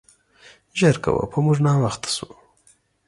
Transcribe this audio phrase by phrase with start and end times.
[0.79, 2.29] زر کوه, په مونګ ناوخته شو.